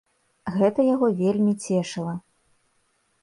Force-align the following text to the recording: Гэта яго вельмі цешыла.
Гэта 0.53 0.85
яго 0.93 1.09
вельмі 1.19 1.53
цешыла. 1.67 2.13